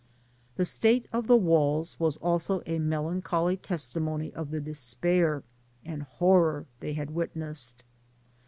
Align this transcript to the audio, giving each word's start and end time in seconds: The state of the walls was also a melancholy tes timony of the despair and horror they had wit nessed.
The 0.55 0.65
state 0.65 1.07
of 1.13 1.27
the 1.27 1.35
walls 1.35 1.99
was 1.99 2.17
also 2.17 2.63
a 2.65 2.79
melancholy 2.79 3.55
tes 3.55 3.93
timony 3.93 4.33
of 4.33 4.49
the 4.49 4.59
despair 4.59 5.43
and 5.85 6.01
horror 6.01 6.65
they 6.79 6.93
had 6.93 7.11
wit 7.11 7.35
nessed. 7.37 7.83